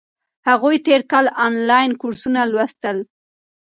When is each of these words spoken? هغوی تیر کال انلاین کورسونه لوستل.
هغوی 0.49 0.77
تیر 0.85 1.01
کال 1.11 1.25
انلاین 1.45 1.91
کورسونه 2.01 2.41
لوستل. 2.51 2.97